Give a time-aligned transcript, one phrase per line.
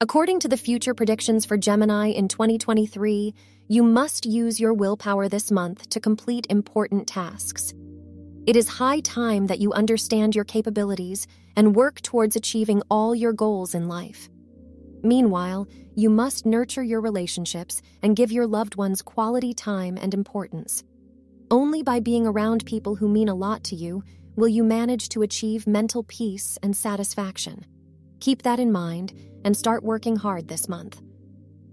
[0.00, 3.34] According to the future predictions for Gemini in 2023,
[3.66, 7.74] you must use your willpower this month to complete important tasks.
[8.46, 11.26] It is high time that you understand your capabilities
[11.56, 14.28] and work towards achieving all your goals in life.
[15.02, 15.66] Meanwhile,
[15.96, 20.84] you must nurture your relationships and give your loved ones quality time and importance.
[21.50, 24.04] Only by being around people who mean a lot to you
[24.36, 27.64] will you manage to achieve mental peace and satisfaction.
[28.20, 29.12] Keep that in mind
[29.44, 31.00] and start working hard this month.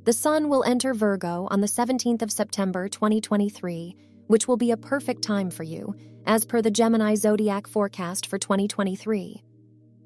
[0.03, 3.95] The Sun will enter Virgo on the 17th of September 2023,
[4.27, 5.95] which will be a perfect time for you,
[6.27, 9.43] as per the Gemini zodiac forecast for 2023.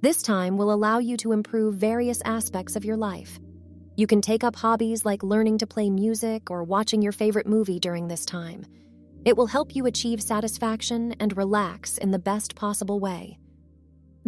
[0.01, 3.39] This time will allow you to improve various aspects of your life.
[3.97, 7.81] You can take up hobbies like learning to play music or watching your favorite movie
[7.81, 8.65] during this time.
[9.25, 13.37] It will help you achieve satisfaction and relax in the best possible way.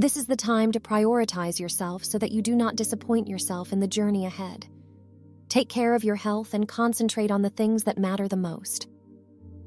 [0.01, 3.79] This is the time to prioritize yourself so that you do not disappoint yourself in
[3.79, 4.65] the journey ahead.
[5.47, 8.87] Take care of your health and concentrate on the things that matter the most.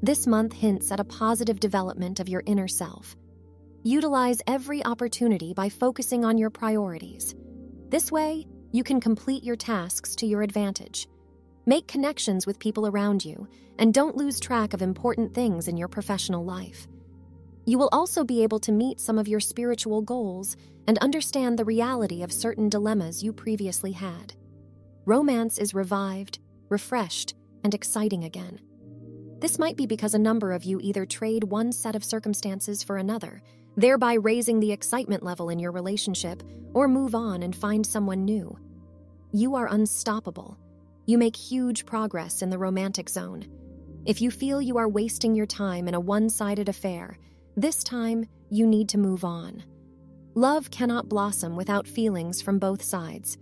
[0.03, 3.15] This month hints at a positive development of your inner self.
[3.83, 7.33] Utilize every opportunity by focusing on your priorities.
[7.87, 11.07] This way, you can complete your tasks to your advantage.
[11.65, 13.47] Make connections with people around you,
[13.79, 16.89] and don't lose track of important things in your professional life.
[17.65, 20.55] You will also be able to meet some of your spiritual goals
[20.87, 24.35] and understand the reality of certain dilemmas you previously had.
[25.05, 28.59] Romance is revived, refreshed, and exciting again.
[29.39, 32.97] This might be because a number of you either trade one set of circumstances for
[32.97, 33.41] another,
[33.75, 36.43] thereby raising the excitement level in your relationship,
[36.73, 38.57] or move on and find someone new.
[39.31, 40.57] You are unstoppable.
[41.05, 43.45] You make huge progress in the romantic zone.
[44.05, 47.17] If you feel you are wasting your time in a one sided affair,
[47.57, 49.63] this time, you need to move on.
[50.33, 53.37] Love cannot blossom without feelings from both sides.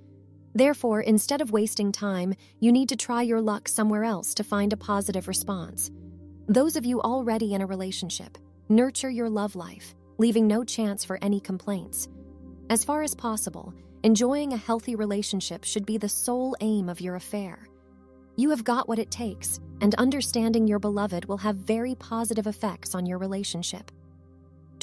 [0.53, 4.71] Therefore, instead of wasting time, you need to try your luck somewhere else to find
[4.71, 5.89] a positive response.
[6.47, 8.37] Those of you already in a relationship,
[8.69, 12.07] nurture your love life, leaving no chance for any complaints.
[12.69, 13.73] As far as possible,
[14.03, 17.67] enjoying a healthy relationship should be the sole aim of your affair.
[18.35, 22.93] You have got what it takes, and understanding your beloved will have very positive effects
[22.93, 23.91] on your relationship.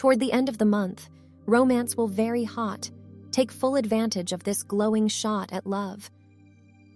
[0.01, 1.11] Toward the end of the month,
[1.45, 2.91] romance will very hot.
[3.33, 6.11] Take full advantage of this glowing shot at love.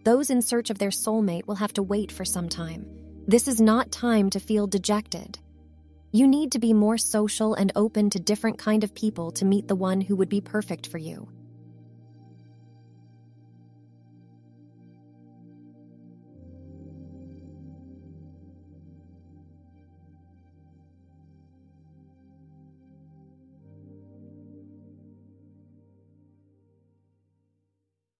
[0.06, 2.86] Those in search of their soulmate will have to wait for some time.
[3.26, 5.38] This is not time to feel dejected.
[6.12, 9.68] You need to be more social and open to different kind of people to meet
[9.68, 11.28] the one who would be perfect for you.